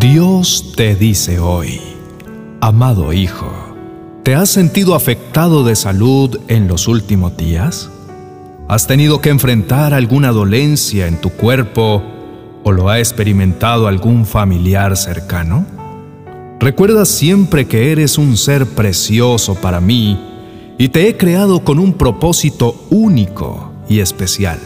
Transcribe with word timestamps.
Dios 0.00 0.72
te 0.76 0.96
dice 0.96 1.40
hoy, 1.40 1.78
amado 2.62 3.12
hijo, 3.12 3.52
¿te 4.22 4.34
has 4.34 4.48
sentido 4.48 4.94
afectado 4.94 5.62
de 5.62 5.76
salud 5.76 6.40
en 6.48 6.68
los 6.68 6.88
últimos 6.88 7.36
días? 7.36 7.90
¿Has 8.66 8.86
tenido 8.86 9.20
que 9.20 9.28
enfrentar 9.28 9.92
alguna 9.92 10.32
dolencia 10.32 11.06
en 11.06 11.20
tu 11.20 11.28
cuerpo 11.28 12.02
o 12.64 12.72
lo 12.72 12.88
ha 12.88 12.98
experimentado 12.98 13.88
algún 13.88 14.24
familiar 14.24 14.96
cercano? 14.96 15.66
Recuerda 16.60 17.04
siempre 17.04 17.66
que 17.66 17.92
eres 17.92 18.16
un 18.16 18.38
ser 18.38 18.64
precioso 18.64 19.54
para 19.56 19.82
mí 19.82 20.18
y 20.78 20.88
te 20.88 21.08
he 21.08 21.18
creado 21.18 21.62
con 21.62 21.78
un 21.78 21.92
propósito 21.92 22.86
único 22.88 23.70
y 23.86 24.00
especial. 24.00 24.60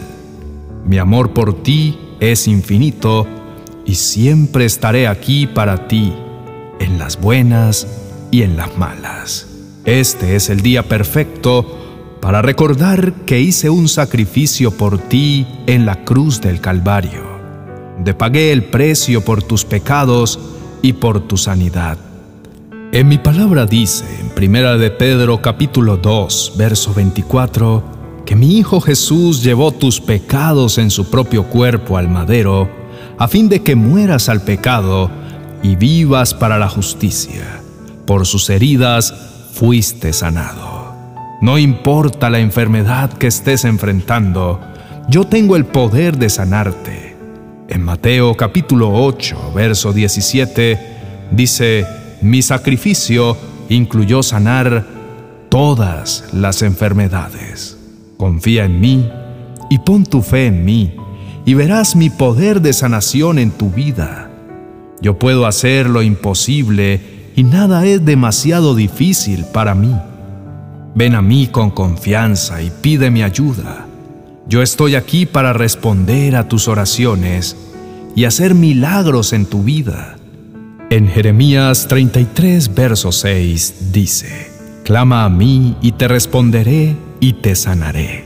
Mi 0.86 0.98
amor 0.98 1.32
por 1.32 1.60
ti 1.64 1.98
es 2.20 2.46
infinito 2.46 3.26
y 3.84 3.94
siempre 3.94 4.64
estaré 4.64 5.06
aquí 5.06 5.46
para 5.46 5.88
ti, 5.88 6.12
en 6.80 6.98
las 6.98 7.20
buenas 7.20 7.86
y 8.30 8.42
en 8.42 8.56
las 8.56 8.76
malas. 8.76 9.46
Este 9.84 10.36
es 10.36 10.48
el 10.50 10.60
día 10.60 10.82
perfecto 10.82 12.16
para 12.20 12.40
recordar 12.40 13.12
que 13.26 13.40
hice 13.40 13.68
un 13.68 13.88
sacrificio 13.88 14.70
por 14.70 14.98
ti 14.98 15.46
en 15.66 15.84
la 15.84 16.04
cruz 16.04 16.40
del 16.40 16.60
Calvario, 16.60 17.22
de 18.02 18.14
pagué 18.14 18.50
el 18.50 18.64
precio 18.64 19.22
por 19.22 19.42
tus 19.42 19.64
pecados 19.64 20.38
y 20.80 20.94
por 20.94 21.20
tu 21.28 21.36
sanidad. 21.36 21.98
En 22.92 23.08
mi 23.08 23.18
palabra 23.18 23.66
dice, 23.66 24.04
en 24.20 24.30
Primera 24.30 24.78
de 24.78 24.90
Pedro 24.90 25.42
capítulo 25.42 25.96
2, 25.96 26.54
verso 26.56 26.94
24, 26.94 27.82
que 28.24 28.36
mi 28.36 28.56
Hijo 28.56 28.80
Jesús 28.80 29.42
llevó 29.42 29.72
tus 29.72 30.00
pecados 30.00 30.78
en 30.78 30.90
su 30.90 31.10
propio 31.10 31.44
cuerpo 31.44 31.98
al 31.98 32.08
madero, 32.08 32.83
a 33.18 33.28
fin 33.28 33.48
de 33.48 33.62
que 33.62 33.76
mueras 33.76 34.28
al 34.28 34.42
pecado 34.42 35.10
y 35.62 35.76
vivas 35.76 36.34
para 36.34 36.58
la 36.58 36.68
justicia. 36.68 37.60
Por 38.06 38.26
sus 38.26 38.50
heridas 38.50 39.14
fuiste 39.52 40.12
sanado. 40.12 40.94
No 41.40 41.58
importa 41.58 42.30
la 42.30 42.38
enfermedad 42.38 43.12
que 43.12 43.26
estés 43.26 43.64
enfrentando, 43.64 44.60
yo 45.08 45.24
tengo 45.24 45.56
el 45.56 45.64
poder 45.64 46.16
de 46.18 46.30
sanarte. 46.30 47.16
En 47.68 47.82
Mateo 47.82 48.34
capítulo 48.36 48.92
8, 48.92 49.52
verso 49.54 49.92
17, 49.92 50.78
dice, 51.30 51.86
mi 52.20 52.42
sacrificio 52.42 53.36
incluyó 53.68 54.22
sanar 54.22 54.86
todas 55.48 56.24
las 56.32 56.62
enfermedades. 56.62 57.78
Confía 58.16 58.64
en 58.64 58.80
mí 58.80 59.08
y 59.70 59.78
pon 59.78 60.04
tu 60.04 60.22
fe 60.22 60.46
en 60.46 60.64
mí 60.64 60.94
y 61.44 61.54
verás 61.54 61.96
mi 61.96 62.10
poder 62.10 62.60
de 62.60 62.72
sanación 62.72 63.38
en 63.38 63.50
tu 63.50 63.70
vida. 63.70 64.30
Yo 65.00 65.18
puedo 65.18 65.46
hacer 65.46 65.88
lo 65.88 66.02
imposible 66.02 67.30
y 67.36 67.44
nada 67.44 67.84
es 67.84 68.04
demasiado 68.04 68.74
difícil 68.74 69.44
para 69.52 69.74
mí. 69.74 69.94
Ven 70.94 71.14
a 71.14 71.22
mí 71.22 71.48
con 71.48 71.70
confianza 71.70 72.62
y 72.62 72.70
pide 72.70 73.10
mi 73.10 73.22
ayuda. 73.22 73.86
Yo 74.46 74.62
estoy 74.62 74.94
aquí 74.94 75.26
para 75.26 75.52
responder 75.52 76.36
a 76.36 76.48
tus 76.48 76.68
oraciones 76.68 77.56
y 78.14 78.24
hacer 78.24 78.54
milagros 78.54 79.32
en 79.32 79.46
tu 79.46 79.64
vida. 79.64 80.16
En 80.90 81.08
Jeremías 81.08 81.88
33, 81.88 82.74
verso 82.74 83.10
6 83.10 83.92
dice, 83.92 84.50
Clama 84.84 85.24
a 85.24 85.30
mí 85.30 85.76
y 85.80 85.92
te 85.92 86.08
responderé 86.08 86.94
y 87.20 87.32
te 87.34 87.56
sanaré. 87.56 88.24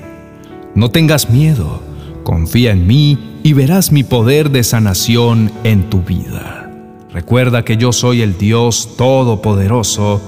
No 0.75 0.91
tengas 0.91 1.31
miedo 1.31 1.88
Confía 2.29 2.73
en 2.73 2.87
mí 2.87 3.39
y 3.43 3.55
verás 3.55 3.91
mi 3.91 4.05
poder 4.05 4.51
de 4.51 4.63
sanación 4.63 5.51
en 5.65 5.89
tu 5.89 6.03
vida. 6.03 6.71
Recuerda 7.11 7.65
que 7.65 7.79
yo 7.79 7.91
soy 7.91 8.21
el 8.21 8.37
Dios 8.37 8.97
Todopoderoso 8.99 10.21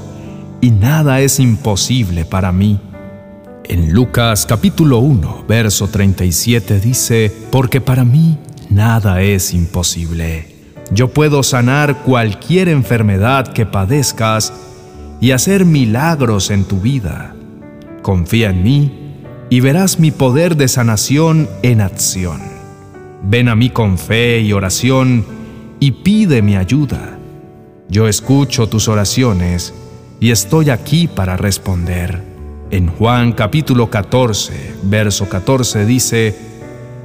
y 0.62 0.70
nada 0.70 1.20
es 1.20 1.38
imposible 1.38 2.24
para 2.24 2.52
mí. 2.52 2.80
En 3.64 3.92
Lucas 3.92 4.46
capítulo 4.46 5.00
1, 5.00 5.44
verso 5.46 5.88
37 5.88 6.80
dice, 6.80 7.30
porque 7.50 7.82
para 7.82 8.06
mí 8.06 8.38
nada 8.70 9.20
es 9.20 9.52
imposible. 9.52 10.56
Yo 10.90 11.12
puedo 11.12 11.42
sanar 11.42 11.98
cualquier 11.98 12.70
enfermedad 12.70 13.48
que 13.48 13.66
padezcas 13.66 14.54
y 15.20 15.32
hacer 15.32 15.66
milagros 15.66 16.50
en 16.50 16.64
tu 16.64 16.80
vida. 16.80 17.36
Confía 18.00 18.48
en 18.48 18.62
mí 18.62 18.99
y 19.50 19.58
verás 19.58 19.98
mi 19.98 20.12
poder 20.12 20.56
de 20.56 20.68
sanación 20.68 21.48
en 21.62 21.80
acción. 21.80 22.40
Ven 23.24 23.48
a 23.48 23.56
mí 23.56 23.68
con 23.68 23.98
fe 23.98 24.40
y 24.40 24.52
oración 24.52 25.26
y 25.80 25.90
pide 25.90 26.40
mi 26.40 26.56
ayuda. 26.56 27.18
Yo 27.88 28.06
escucho 28.06 28.68
tus 28.68 28.86
oraciones 28.86 29.74
y 30.20 30.30
estoy 30.30 30.70
aquí 30.70 31.08
para 31.08 31.36
responder. 31.36 32.22
En 32.70 32.86
Juan 32.86 33.32
capítulo 33.32 33.90
14, 33.90 34.76
verso 34.84 35.28
14 35.28 35.84
dice, 35.84 36.38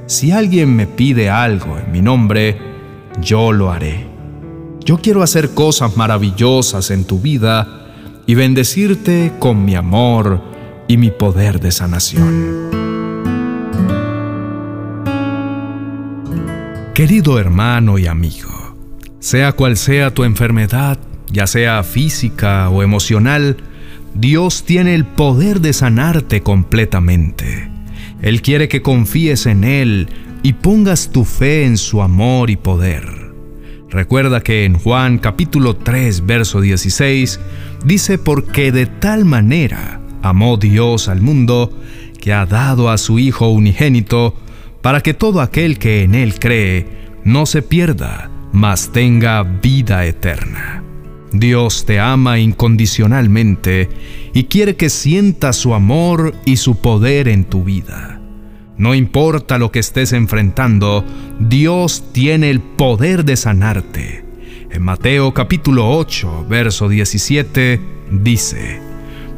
Si 0.06 0.30
alguien 0.30 0.74
me 0.76 0.86
pide 0.86 1.28
algo 1.28 1.76
en 1.76 1.90
mi 1.90 2.00
nombre, 2.00 2.56
yo 3.20 3.50
lo 3.50 3.72
haré. 3.72 4.06
Yo 4.84 4.98
quiero 4.98 5.24
hacer 5.24 5.50
cosas 5.50 5.96
maravillosas 5.96 6.92
en 6.92 7.04
tu 7.04 7.18
vida 7.18 7.88
y 8.24 8.36
bendecirte 8.36 9.32
con 9.40 9.64
mi 9.64 9.74
amor, 9.74 10.55
y 10.88 10.96
mi 10.96 11.10
poder 11.10 11.60
de 11.60 11.72
sanación. 11.72 12.70
Querido 16.94 17.38
hermano 17.38 17.98
y 17.98 18.06
amigo, 18.06 18.76
sea 19.18 19.52
cual 19.52 19.76
sea 19.76 20.14
tu 20.14 20.24
enfermedad, 20.24 20.98
ya 21.30 21.46
sea 21.46 21.82
física 21.82 22.70
o 22.70 22.82
emocional, 22.82 23.58
Dios 24.14 24.64
tiene 24.64 24.94
el 24.94 25.04
poder 25.04 25.60
de 25.60 25.72
sanarte 25.74 26.40
completamente. 26.40 27.70
Él 28.22 28.40
quiere 28.40 28.68
que 28.68 28.80
confíes 28.80 29.44
en 29.44 29.64
Él 29.64 30.08
y 30.42 30.54
pongas 30.54 31.10
tu 31.10 31.24
fe 31.24 31.66
en 31.66 31.76
su 31.76 32.00
amor 32.00 32.48
y 32.48 32.56
poder. 32.56 33.04
Recuerda 33.90 34.40
que 34.40 34.64
en 34.64 34.78
Juan 34.78 35.18
capítulo 35.18 35.76
3, 35.76 36.24
verso 36.24 36.60
16, 36.60 37.40
dice, 37.84 38.16
porque 38.18 38.72
de 38.72 38.86
tal 38.86 39.24
manera 39.24 40.00
amó 40.28 40.56
Dios 40.56 41.08
al 41.08 41.20
mundo, 41.20 41.72
que 42.20 42.32
ha 42.32 42.46
dado 42.46 42.90
a 42.90 42.98
su 42.98 43.18
Hijo 43.18 43.48
unigénito, 43.48 44.34
para 44.82 45.00
que 45.00 45.14
todo 45.14 45.40
aquel 45.40 45.78
que 45.78 46.02
en 46.02 46.14
Él 46.14 46.38
cree 46.38 46.86
no 47.24 47.46
se 47.46 47.62
pierda, 47.62 48.30
mas 48.52 48.92
tenga 48.92 49.42
vida 49.42 50.06
eterna. 50.06 50.82
Dios 51.32 51.84
te 51.84 51.98
ama 51.98 52.38
incondicionalmente 52.38 53.88
y 54.32 54.44
quiere 54.44 54.76
que 54.76 54.90
sientas 54.90 55.56
su 55.56 55.74
amor 55.74 56.34
y 56.44 56.56
su 56.56 56.80
poder 56.80 57.28
en 57.28 57.44
tu 57.44 57.64
vida. 57.64 58.20
No 58.78 58.94
importa 58.94 59.58
lo 59.58 59.72
que 59.72 59.78
estés 59.78 60.12
enfrentando, 60.12 61.04
Dios 61.40 62.04
tiene 62.12 62.50
el 62.50 62.60
poder 62.60 63.24
de 63.24 63.36
sanarte. 63.36 64.24
En 64.70 64.82
Mateo 64.82 65.32
capítulo 65.32 65.90
8, 65.90 66.46
verso 66.48 66.88
17, 66.88 67.80
dice, 68.22 68.80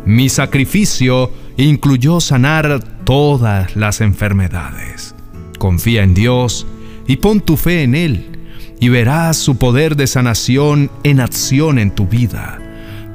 mi 0.04 0.28
sacrificio 0.28 1.30
incluyó 1.56 2.20
sanar 2.20 2.82
todas 3.04 3.76
las 3.76 4.00
enfermedades. 4.00 5.14
Confía 5.58 6.02
en 6.02 6.14
Dios 6.14 6.66
y 7.06 7.16
pon 7.16 7.40
tu 7.40 7.56
fe 7.56 7.82
en 7.82 7.94
Él 7.94 8.38
y 8.80 8.88
verás 8.88 9.36
su 9.36 9.56
poder 9.56 9.96
de 9.96 10.06
sanación 10.06 10.90
en 11.02 11.20
acción 11.20 11.78
en 11.78 11.90
tu 11.90 12.06
vida. 12.06 12.58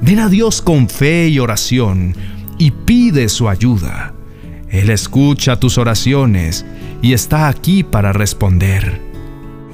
Ven 0.00 0.18
a 0.18 0.28
Dios 0.28 0.60
con 0.60 0.88
fe 0.88 1.28
y 1.28 1.38
oración 1.38 2.14
y 2.58 2.70
pide 2.70 3.28
su 3.28 3.48
ayuda. 3.48 4.12
Él 4.68 4.90
escucha 4.90 5.58
tus 5.58 5.78
oraciones 5.78 6.66
y 7.00 7.12
está 7.12 7.48
aquí 7.48 7.82
para 7.82 8.12
responder. 8.12 9.00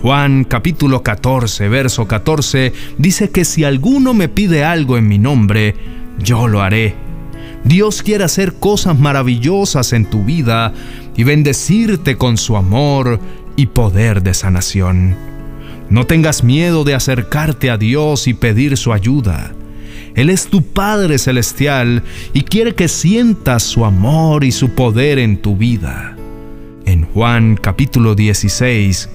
Juan 0.02 0.44
capítulo 0.44 1.02
14, 1.02 1.68
verso 1.68 2.06
14 2.06 2.72
dice 2.96 3.30
que 3.30 3.44
si 3.44 3.64
alguno 3.64 4.14
me 4.14 4.28
pide 4.28 4.64
algo 4.64 4.96
en 4.96 5.08
mi 5.08 5.18
nombre, 5.18 5.74
yo 6.22 6.48
lo 6.48 6.62
haré. 6.62 6.94
Dios 7.64 8.02
quiere 8.02 8.24
hacer 8.24 8.54
cosas 8.54 8.98
maravillosas 8.98 9.92
en 9.92 10.06
tu 10.06 10.24
vida 10.24 10.72
y 11.16 11.24
bendecirte 11.24 12.16
con 12.16 12.38
su 12.38 12.56
amor 12.56 13.20
y 13.56 13.66
poder 13.66 14.22
de 14.22 14.32
sanación. 14.32 15.16
No 15.90 16.06
tengas 16.06 16.42
miedo 16.44 16.84
de 16.84 16.94
acercarte 16.94 17.70
a 17.70 17.76
Dios 17.76 18.28
y 18.28 18.34
pedir 18.34 18.76
su 18.76 18.92
ayuda. 18.92 19.52
Él 20.14 20.30
es 20.30 20.46
tu 20.46 20.62
Padre 20.62 21.18
Celestial 21.18 22.02
y 22.32 22.42
quiere 22.42 22.74
que 22.74 22.88
sientas 22.88 23.62
su 23.62 23.84
amor 23.84 24.44
y 24.44 24.52
su 24.52 24.70
poder 24.70 25.18
en 25.18 25.42
tu 25.42 25.56
vida. 25.56 26.16
En 26.86 27.04
Juan 27.04 27.56
capítulo 27.56 28.14
16, 28.14 29.08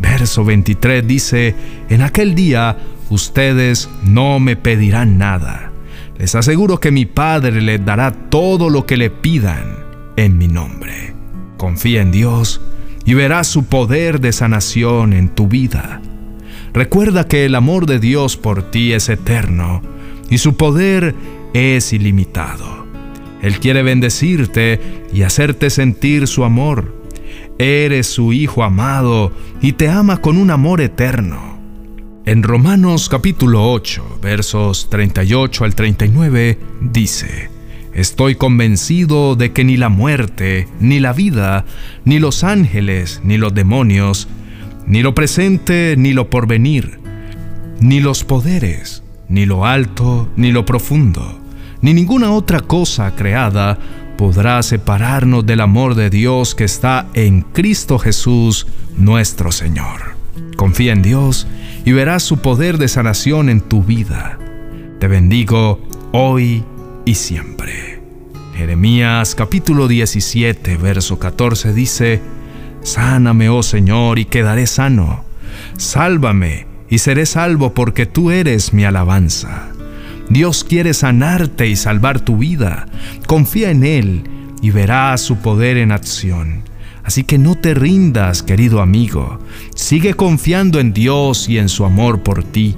verso 0.00 0.44
23 0.44 1.06
dice, 1.06 1.54
En 1.88 2.02
aquel 2.02 2.34
día 2.34 2.76
ustedes 3.08 3.88
no 4.04 4.38
me 4.38 4.56
pedirán 4.56 5.18
nada 5.18 5.65
les 6.18 6.34
aseguro 6.34 6.78
que 6.80 6.90
mi 6.90 7.06
Padre 7.06 7.60
les 7.60 7.84
dará 7.84 8.12
todo 8.12 8.70
lo 8.70 8.86
que 8.86 8.96
le 8.96 9.10
pidan 9.10 9.76
en 10.16 10.38
mi 10.38 10.48
nombre. 10.48 11.14
Confía 11.56 12.02
en 12.02 12.10
Dios 12.10 12.60
y 13.04 13.14
verás 13.14 13.46
su 13.46 13.64
poder 13.64 14.20
de 14.20 14.32
sanación 14.32 15.12
en 15.12 15.28
tu 15.28 15.48
vida. 15.48 16.00
Recuerda 16.72 17.26
que 17.26 17.44
el 17.44 17.54
amor 17.54 17.86
de 17.86 17.98
Dios 17.98 18.36
por 18.36 18.70
ti 18.70 18.92
es 18.92 19.08
eterno 19.08 19.82
y 20.28 20.38
su 20.38 20.56
poder 20.56 21.14
es 21.54 21.92
ilimitado. 21.92 22.86
Él 23.42 23.60
quiere 23.60 23.82
bendecirte 23.82 24.80
y 25.12 25.22
hacerte 25.22 25.70
sentir 25.70 26.26
su 26.26 26.44
amor. 26.44 26.94
Eres 27.58 28.06
su 28.06 28.32
Hijo 28.32 28.64
amado 28.64 29.32
y 29.60 29.72
te 29.72 29.88
ama 29.88 30.18
con 30.18 30.36
un 30.36 30.50
amor 30.50 30.80
eterno. 30.80 31.55
En 32.26 32.42
Romanos 32.42 33.08
capítulo 33.08 33.70
8, 33.70 34.18
versos 34.20 34.90
38 34.90 35.62
al 35.62 35.76
39, 35.76 36.58
dice, 36.80 37.50
Estoy 37.94 38.34
convencido 38.34 39.36
de 39.36 39.52
que 39.52 39.62
ni 39.62 39.76
la 39.76 39.90
muerte, 39.90 40.66
ni 40.80 40.98
la 40.98 41.12
vida, 41.12 41.64
ni 42.04 42.18
los 42.18 42.42
ángeles, 42.42 43.20
ni 43.22 43.38
los 43.38 43.54
demonios, 43.54 44.26
ni 44.88 45.02
lo 45.02 45.14
presente, 45.14 45.94
ni 45.96 46.14
lo 46.14 46.28
porvenir, 46.28 46.98
ni 47.78 48.00
los 48.00 48.24
poderes, 48.24 49.04
ni 49.28 49.46
lo 49.46 49.64
alto, 49.64 50.28
ni 50.34 50.50
lo 50.50 50.66
profundo, 50.66 51.40
ni 51.80 51.94
ninguna 51.94 52.32
otra 52.32 52.58
cosa 52.58 53.14
creada 53.14 53.78
podrá 54.18 54.60
separarnos 54.64 55.46
del 55.46 55.60
amor 55.60 55.94
de 55.94 56.10
Dios 56.10 56.56
que 56.56 56.64
está 56.64 57.06
en 57.14 57.42
Cristo 57.42 58.00
Jesús, 58.00 58.66
nuestro 58.96 59.52
Señor. 59.52 60.15
Confía 60.56 60.92
en 60.92 61.02
Dios 61.02 61.46
y 61.84 61.92
verás 61.92 62.22
su 62.22 62.38
poder 62.38 62.78
de 62.78 62.88
sanación 62.88 63.48
en 63.48 63.60
tu 63.60 63.82
vida. 63.82 64.38
Te 64.98 65.08
bendigo 65.08 65.80
hoy 66.12 66.64
y 67.04 67.14
siempre. 67.14 68.02
Jeremías 68.54 69.34
capítulo 69.34 69.86
17, 69.86 70.76
verso 70.76 71.18
14 71.18 71.72
dice, 71.72 72.22
Sáname, 72.82 73.48
oh 73.48 73.62
Señor, 73.62 74.18
y 74.18 74.24
quedaré 74.24 74.66
sano. 74.66 75.24
Sálvame, 75.76 76.66
y 76.88 76.98
seré 76.98 77.26
salvo 77.26 77.74
porque 77.74 78.06
tú 78.06 78.30
eres 78.30 78.72
mi 78.72 78.84
alabanza. 78.84 79.68
Dios 80.28 80.64
quiere 80.64 80.94
sanarte 80.94 81.68
y 81.68 81.76
salvar 81.76 82.20
tu 82.20 82.38
vida. 82.38 82.86
Confía 83.26 83.70
en 83.70 83.84
Él 83.84 84.24
y 84.62 84.70
verás 84.70 85.20
su 85.20 85.36
poder 85.36 85.76
en 85.76 85.92
acción. 85.92 86.62
Así 87.06 87.22
que 87.22 87.38
no 87.38 87.54
te 87.54 87.72
rindas, 87.72 88.42
querido 88.42 88.82
amigo. 88.82 89.38
Sigue 89.76 90.14
confiando 90.14 90.80
en 90.80 90.92
Dios 90.92 91.48
y 91.48 91.58
en 91.58 91.68
su 91.68 91.84
amor 91.84 92.24
por 92.24 92.42
ti. 92.42 92.74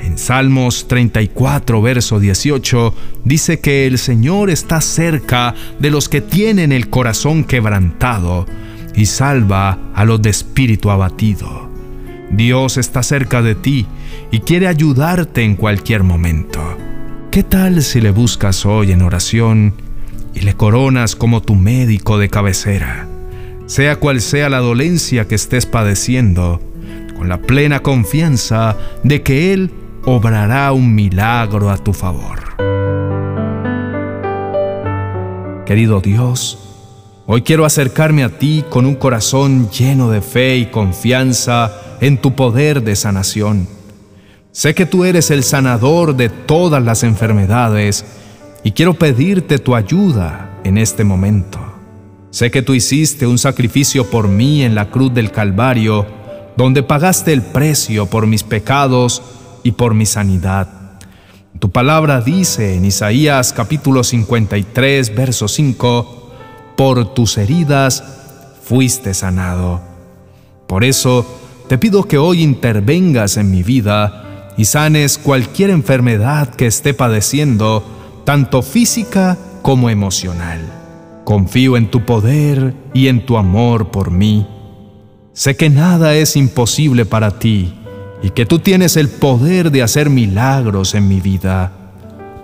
En 0.00 0.18
Salmos 0.18 0.88
34, 0.88 1.80
verso 1.80 2.18
18, 2.18 2.94
dice 3.24 3.60
que 3.60 3.86
el 3.86 3.98
Señor 3.98 4.50
está 4.50 4.80
cerca 4.80 5.54
de 5.78 5.90
los 5.90 6.08
que 6.08 6.20
tienen 6.20 6.72
el 6.72 6.90
corazón 6.90 7.44
quebrantado 7.44 8.44
y 8.96 9.06
salva 9.06 9.78
a 9.94 10.04
los 10.04 10.20
de 10.20 10.30
espíritu 10.30 10.90
abatido. 10.90 11.70
Dios 12.32 12.76
está 12.76 13.04
cerca 13.04 13.40
de 13.40 13.54
ti 13.54 13.86
y 14.32 14.40
quiere 14.40 14.66
ayudarte 14.66 15.44
en 15.44 15.54
cualquier 15.54 16.02
momento. 16.02 16.60
¿Qué 17.30 17.44
tal 17.44 17.82
si 17.82 18.00
le 18.00 18.10
buscas 18.10 18.66
hoy 18.66 18.90
en 18.90 19.02
oración 19.02 19.74
y 20.34 20.40
le 20.40 20.54
coronas 20.54 21.14
como 21.14 21.40
tu 21.40 21.54
médico 21.54 22.18
de 22.18 22.28
cabecera? 22.28 23.09
Sea 23.70 23.94
cual 24.00 24.20
sea 24.20 24.48
la 24.48 24.58
dolencia 24.58 25.28
que 25.28 25.36
estés 25.36 25.64
padeciendo, 25.64 26.60
con 27.16 27.28
la 27.28 27.40
plena 27.40 27.84
confianza 27.84 28.76
de 29.04 29.22
que 29.22 29.52
Él 29.52 29.70
obrará 30.04 30.72
un 30.72 30.92
milagro 30.92 31.70
a 31.70 31.78
tu 31.78 31.92
favor. 31.92 32.40
Querido 35.66 36.00
Dios, 36.00 36.58
hoy 37.26 37.42
quiero 37.42 37.64
acercarme 37.64 38.24
a 38.24 38.40
ti 38.40 38.64
con 38.68 38.86
un 38.86 38.96
corazón 38.96 39.70
lleno 39.70 40.10
de 40.10 40.20
fe 40.20 40.56
y 40.56 40.66
confianza 40.66 41.70
en 42.00 42.18
tu 42.18 42.34
poder 42.34 42.82
de 42.82 42.96
sanación. 42.96 43.68
Sé 44.50 44.74
que 44.74 44.84
tú 44.84 45.04
eres 45.04 45.30
el 45.30 45.44
sanador 45.44 46.16
de 46.16 46.28
todas 46.28 46.82
las 46.82 47.04
enfermedades 47.04 48.04
y 48.64 48.72
quiero 48.72 48.94
pedirte 48.94 49.60
tu 49.60 49.76
ayuda 49.76 50.58
en 50.64 50.76
este 50.76 51.04
momento. 51.04 51.69
Sé 52.30 52.52
que 52.52 52.62
tú 52.62 52.74
hiciste 52.74 53.26
un 53.26 53.38
sacrificio 53.38 54.08
por 54.08 54.28
mí 54.28 54.62
en 54.62 54.76
la 54.76 54.90
cruz 54.90 55.12
del 55.12 55.32
Calvario, 55.32 56.06
donde 56.56 56.84
pagaste 56.84 57.32
el 57.32 57.42
precio 57.42 58.06
por 58.06 58.28
mis 58.28 58.44
pecados 58.44 59.20
y 59.64 59.72
por 59.72 59.94
mi 59.94 60.06
sanidad. 60.06 60.68
Tu 61.58 61.70
palabra 61.72 62.20
dice 62.20 62.76
en 62.76 62.84
Isaías 62.84 63.52
capítulo 63.52 64.04
53, 64.04 65.14
verso 65.14 65.48
5, 65.48 66.30
por 66.76 67.14
tus 67.14 67.36
heridas 67.36 68.04
fuiste 68.62 69.12
sanado. 69.12 69.80
Por 70.68 70.84
eso 70.84 71.26
te 71.68 71.78
pido 71.78 72.06
que 72.06 72.16
hoy 72.16 72.42
intervengas 72.42 73.38
en 73.38 73.50
mi 73.50 73.64
vida 73.64 74.52
y 74.56 74.66
sanes 74.66 75.18
cualquier 75.18 75.70
enfermedad 75.70 76.48
que 76.54 76.66
esté 76.66 76.94
padeciendo, 76.94 77.84
tanto 78.24 78.62
física 78.62 79.36
como 79.62 79.90
emocional. 79.90 80.79
Confío 81.24 81.76
en 81.76 81.90
tu 81.90 82.04
poder 82.04 82.74
y 82.94 83.08
en 83.08 83.24
tu 83.24 83.36
amor 83.36 83.90
por 83.90 84.10
mí. 84.10 84.46
Sé 85.32 85.56
que 85.56 85.70
nada 85.70 86.14
es 86.14 86.36
imposible 86.36 87.04
para 87.04 87.38
ti 87.38 87.72
y 88.22 88.30
que 88.30 88.46
tú 88.46 88.58
tienes 88.58 88.96
el 88.96 89.08
poder 89.08 89.70
de 89.70 89.82
hacer 89.82 90.10
milagros 90.10 90.94
en 90.94 91.08
mi 91.08 91.20
vida. 91.20 91.72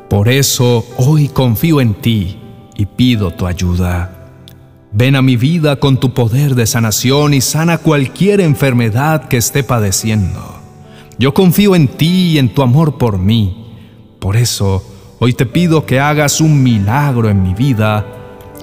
Por 0.09 0.29
eso 0.29 0.87
hoy 0.97 1.29
confío 1.29 1.81
en 1.81 1.95
ti 1.95 2.39
y 2.77 2.87
pido 2.87 3.33
tu 3.33 3.47
ayuda. 3.47 4.13
Ven 4.93 5.17
a 5.17 5.23
mi 5.23 5.37
vida 5.37 5.77
con 5.77 5.99
tu 5.99 6.15
poder 6.15 6.55
de 6.55 6.67
sanación 6.67 7.35
y 7.35 7.41
sana 7.41 7.79
cualquier 7.79 8.41
enfermedad 8.41 9.29
que 9.29 9.37
esté 9.37 9.63
padeciendo. 9.63 10.57
Yo 11.19 11.35
confío 11.35 11.75
en 11.75 11.89
ti 11.89 12.33
y 12.33 12.39
en 12.39 12.55
tu 12.55 12.63
amor 12.63 12.99
por 12.99 13.19
mí. 13.19 13.75
Por 14.21 14.37
eso, 14.37 14.83
hoy 15.19 15.33
te 15.33 15.45
pido 15.45 15.85
que 15.85 15.99
hagas 15.99 16.41
un 16.41 16.63
milagro 16.63 17.29
en 17.29 17.43
mi 17.43 17.53
vida 17.53 18.07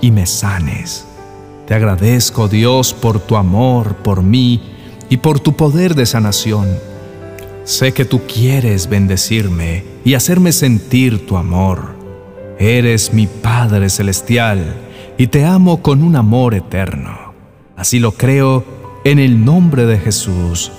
y 0.04 0.12
me 0.12 0.26
sanes. 0.26 1.06
Te 1.66 1.74
agradezco, 1.74 2.50
Dios, 2.50 2.94
por 2.94 3.22
tu 3.22 3.38
amor 3.38 3.96
por 3.96 4.22
mí 4.22 4.62
y 5.10 5.16
por 5.16 5.40
tu 5.40 5.56
poder 5.56 5.96
de 5.96 6.06
sanación. 6.06 6.68
Sé 7.64 7.94
que 7.94 8.04
tú 8.04 8.24
quieres 8.28 8.90
bendecirme 8.90 9.86
y 10.04 10.16
hacerme 10.16 10.52
sentir 10.52 11.26
tu 11.26 11.38
amor. 11.38 11.96
Eres 12.60 13.14
mi 13.14 13.28
Padre 13.28 13.90
Celestial 13.90 14.76
y 15.18 15.28
te 15.28 15.46
amo 15.46 15.82
con 15.82 16.04
un 16.04 16.18
amor 16.18 16.54
eterno. 16.54 17.34
Así 17.78 18.00
lo 18.00 18.12
creo 18.12 18.66
en 19.06 19.20
el 19.20 19.46
nombre 19.46 19.86
de 19.86 20.00
Jesús. 20.00 20.74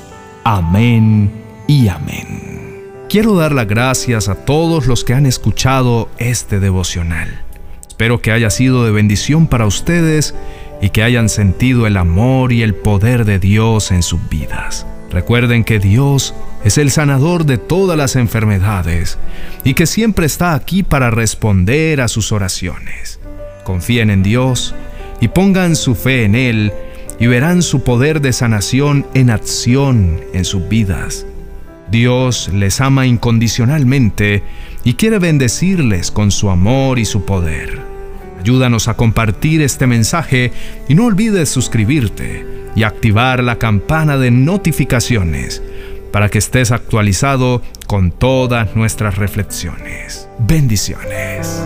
Amén 0.45 1.33
y 1.67 1.89
amén. 1.89 2.83
Quiero 3.09 3.37
dar 3.37 3.53
las 3.53 3.69
gracias 3.69 4.29
a 4.29 4.35
todos 4.35 4.87
los 4.87 5.03
que 5.03 5.15
han 5.15 5.25
escuchado 5.25 6.11
este 6.19 6.61
devocional. 6.61 7.45
Espero 7.95 8.21
que 8.21 8.33
haya 8.33 8.51
sido 8.51 8.85
de 8.85 8.91
bendición 8.91 9.47
para 9.47 9.67
ustedes 9.67 10.35
y 10.83 10.91
que 10.91 11.05
hayan 11.05 11.29
sentido 11.29 11.87
el 11.87 11.97
amor 11.97 12.53
y 12.53 12.63
el 12.63 12.75
poder 12.75 13.25
de 13.25 13.39
Dios 13.39 13.93
en 13.93 14.03
sus 14.03 14.19
vidas. 14.29 14.85
Recuerden 15.13 15.63
que 15.63 15.79
Dios 15.79 16.35
es 16.65 16.77
el 16.77 16.91
sanador 16.91 17.47
de 17.47 17.57
todas 17.57 17.97
las 17.97 18.17
enfermedades 18.17 19.17
y 19.63 19.75
que 19.75 19.87
siempre 19.87 20.27
está 20.27 20.55
aquí 20.55 20.83
para 20.83 21.13
responder 21.13 22.01
a 22.01 22.09
sus 22.09 22.33
oraciones. 22.33 23.21
Confíen 23.63 24.11
en 24.11 24.25
Dios 24.25 24.75
y 25.21 25.29
pongan 25.29 25.77
su 25.77 25.95
fe 25.95 26.25
en 26.25 26.35
Él 26.35 26.73
y 27.21 27.29
verán 27.29 27.63
su 27.63 27.85
poder 27.85 28.21
de 28.21 28.33
sanación 28.33 29.07
en 29.15 29.31
acción 29.31 30.21
en 30.33 30.45
sus 30.45 30.69
vidas. 30.69 31.27
Dios 31.93 32.51
les 32.53 32.81
ama 32.81 33.07
incondicionalmente 33.07 34.43
y 34.85 34.95
quiere 34.95 35.19
bendecirles 35.19 36.11
con 36.11 36.31
su 36.31 36.51
amor 36.51 36.99
y 36.99 37.05
su 37.05 37.25
poder. 37.25 37.81
Ayúdanos 38.39 38.89
a 38.89 38.95
compartir 38.95 39.63
este 39.63 39.87
mensaje 39.87 40.53
y 40.89 40.95
no 40.95 41.07
olvides 41.07 41.49
suscribirte 41.49 42.47
y 42.77 42.83
activar 42.83 43.43
la 43.43 43.57
campana 43.57 44.19
de 44.19 44.31
notificaciones 44.31 45.63
para 46.13 46.29
que 46.29 46.39
estés 46.39 46.71
actualizado 46.71 47.63
con 47.87 48.13
todas 48.13 48.77
nuestras 48.77 49.17
reflexiones. 49.17 50.29
Bendiciones. 50.39 51.65